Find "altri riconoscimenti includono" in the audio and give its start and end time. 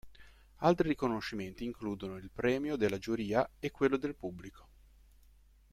0.61-2.17